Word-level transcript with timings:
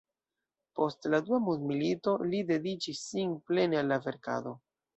Post 0.79 1.05
la 1.15 1.19
Dua 1.27 1.39
mondmilito 1.49 2.15
li 2.31 2.41
dediĉis 2.53 3.05
sin 3.13 3.39
plene 3.51 3.81
al 3.83 3.95
la 3.95 4.03
verkado. 4.09 4.59